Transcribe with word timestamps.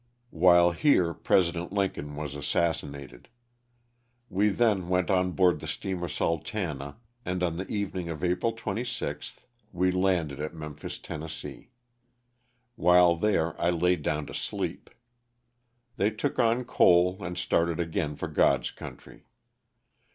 While 0.31 0.71
here 0.71 1.13
President 1.13 1.71
Lincoln 1.71 2.15
was 2.15 2.33
assassinated. 2.33 3.29
We 4.29 4.49
then 4.49 4.89
went 4.89 5.11
on 5.11 5.33
board 5.33 5.59
the 5.59 5.67
steamer 5.67 6.07
^' 6.07 6.09
Sultana," 6.09 6.97
and 7.23 7.43
on 7.43 7.57
the 7.57 7.67
evening 7.67 8.09
of 8.09 8.23
April 8.23 8.51
26th 8.51 9.45
we 9.71 9.91
landed 9.91 10.39
at 10.39 10.55
Memphis, 10.55 10.97
Tenn. 10.97 11.29
While 12.75 13.15
there 13.15 13.55
I 13.61 13.69
laid 13.69 14.01
down 14.01 14.25
to 14.25 14.33
sleep. 14.33 14.89
They 15.97 16.09
took 16.09 16.39
on 16.39 16.65
coal 16.65 17.23
and 17.23 17.37
started 17.37 17.79
again 17.79 18.15
for 18.15 18.27
God's 18.27 18.71
country. 18.71 19.27